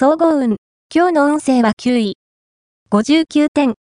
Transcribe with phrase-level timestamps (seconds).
[0.00, 0.58] 総合運。
[0.94, 2.18] 今日の運勢は9位。
[2.92, 3.74] 59点。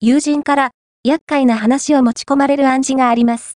[0.00, 0.70] 友人から
[1.04, 3.58] 厄介な話を持ち込まれる暗示があります。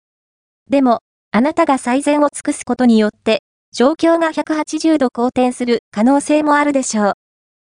[0.71, 1.01] でも、
[1.33, 3.43] あなたが最善を尽くすことによって、
[3.75, 7.13] 状況が180度好転する可能性もあるでしょう。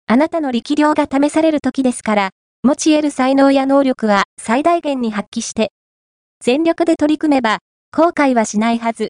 [0.07, 2.31] あなたの力量が試される時ですから、
[2.63, 5.73] 持ち得る才能や能力は最大限に発揮して、
[6.39, 7.59] 全力で取り組めば、
[7.91, 9.09] 後悔はしないはず。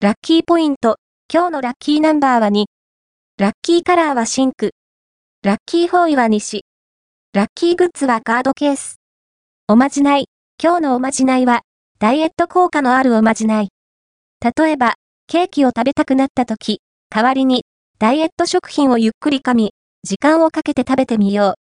[0.00, 0.96] ラッキーポイント、
[1.32, 2.73] 今日のラッキーナンバーは2。
[3.36, 4.74] ラッキーカラーは真紅。
[5.42, 6.64] ラッキーフォーイは西。
[7.32, 9.00] ラッキーグッズはカードケース。
[9.66, 10.26] おまじない。
[10.62, 11.62] 今日のおまじないは、
[11.98, 13.70] ダイエット効果のあるおまじない。
[14.56, 14.94] 例えば、
[15.26, 16.78] ケーキを食べたくなった時、
[17.10, 17.64] 代わりに、
[17.98, 19.72] ダイエット食品をゆっくり噛み、
[20.04, 21.56] 時間をかけて食べてみよ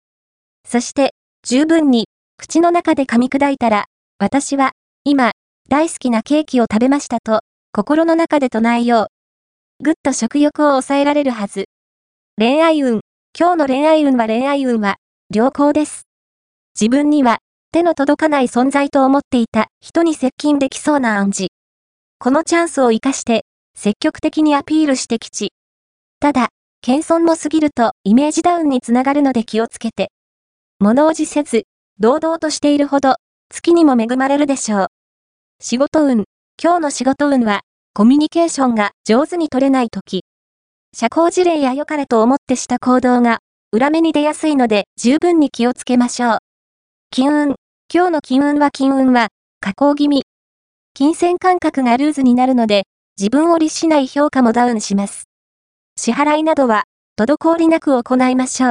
[0.65, 0.69] う。
[0.69, 3.85] そして、十分に、口の中で噛み砕いたら、
[4.19, 4.73] 私は、
[5.05, 5.31] 今、
[5.69, 7.39] 大好きなケーキを食べましたと、
[7.71, 9.20] 心の中で唱えよう。
[9.83, 11.65] ぐっと食欲を抑えられるはず。
[12.37, 13.01] 恋愛運。
[13.35, 14.97] 今日の恋愛運は恋愛運は、
[15.33, 16.03] 良好です。
[16.79, 17.39] 自分には、
[17.71, 21.47] 手の届かない存在と思っていた人に接近できそうな暗示。
[22.19, 23.43] このチャンスを活かして、
[23.75, 25.51] 積極的にアピールして吉。
[26.19, 26.49] ただ、
[26.81, 30.11] 謙遜も過ぎるとイメージダウンにつながるので気をつけて。
[30.77, 31.63] 物おじせず、
[31.99, 33.15] 堂々としているほど、
[33.49, 34.87] 月にも恵まれるでしょう。
[35.59, 36.25] 仕事運。
[36.61, 37.61] 今日の仕事運は、
[37.93, 40.23] コミュニケーションが上手に取れないとき。
[40.95, 43.39] 社交辞令や良かれと思ってした行動が、
[43.73, 46.37] 裏目に出やすいので十分に気をつけましょう。
[47.09, 47.55] 金運。
[47.93, 49.27] 今日の金運は金運は、
[49.59, 50.23] 下降気味。
[50.93, 52.83] 金銭感覚がルーズになるので、
[53.19, 55.25] 自分を律しない評価もダウンします。
[55.97, 56.85] 支払いなどは、
[57.19, 58.69] 滞りなく行いましょう。